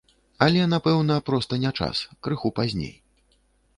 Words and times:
Але, 0.45 0.61
напэўна, 0.71 1.17
проста 1.29 1.59
не 1.65 1.71
час, 1.83 2.03
крыху 2.29 2.55
пазней. 2.61 2.93